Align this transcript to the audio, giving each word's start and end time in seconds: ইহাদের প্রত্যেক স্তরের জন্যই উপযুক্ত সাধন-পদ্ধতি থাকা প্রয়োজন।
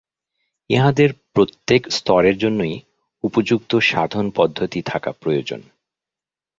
ইহাদের 0.69 1.09
প্রত্যেক 1.33 1.81
স্তরের 1.91 2.35
জন্যই 2.37 2.75
উপযুক্ত 3.23 3.71
সাধন-পদ্ধতি 3.81 4.79
থাকা 4.81 5.11
প্রয়োজন। 5.11 5.61